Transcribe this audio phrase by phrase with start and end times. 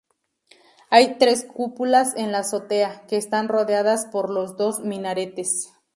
[0.89, 5.71] Hay tres cúpulas en la azotea, que están rodeadas por los dos minaretes.